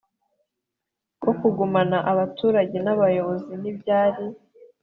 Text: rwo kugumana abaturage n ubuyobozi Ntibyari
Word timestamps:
rwo 1.19 1.31
kugumana 1.39 1.97
abaturage 2.11 2.77
n 2.81 2.87
ubuyobozi 2.93 3.51
Ntibyari 3.61 4.23